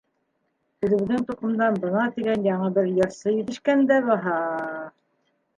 Үҙебеҙҙең 0.87 1.25
тоҡомдан 1.27 1.77
бына 1.83 2.07
тигән 2.17 2.47
яңы 2.49 2.71
бер 2.79 2.91
йырсы 2.95 3.37
етешкән 3.37 3.87
дә 3.93 4.03
баһа!.. 4.09 4.43